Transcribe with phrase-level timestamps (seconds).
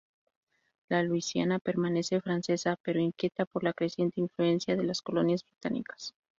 [0.89, 6.15] La Luisiana permanece francesa, pero inquieta por la creciente influencia de las colonias británicas.